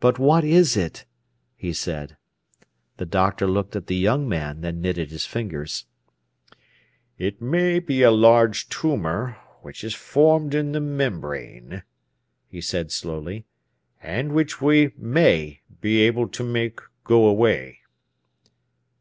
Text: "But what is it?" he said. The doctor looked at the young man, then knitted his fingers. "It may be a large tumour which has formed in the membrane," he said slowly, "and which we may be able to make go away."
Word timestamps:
"But 0.00 0.18
what 0.18 0.42
is 0.42 0.76
it?" 0.76 1.04
he 1.54 1.72
said. 1.72 2.16
The 2.96 3.06
doctor 3.06 3.46
looked 3.46 3.76
at 3.76 3.86
the 3.86 3.94
young 3.94 4.28
man, 4.28 4.62
then 4.62 4.80
knitted 4.80 5.12
his 5.12 5.26
fingers. 5.26 5.86
"It 7.18 7.40
may 7.40 7.78
be 7.78 8.02
a 8.02 8.10
large 8.10 8.68
tumour 8.68 9.36
which 9.60 9.82
has 9.82 9.94
formed 9.94 10.56
in 10.56 10.72
the 10.72 10.80
membrane," 10.80 11.84
he 12.48 12.60
said 12.60 12.90
slowly, 12.90 13.44
"and 14.02 14.32
which 14.32 14.60
we 14.60 14.90
may 14.98 15.60
be 15.80 16.00
able 16.00 16.26
to 16.30 16.42
make 16.42 16.80
go 17.04 17.26
away." 17.26 17.78